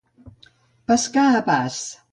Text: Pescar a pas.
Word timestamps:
Pescar 0.91 1.29
a 1.37 1.47
pas. 1.53 1.81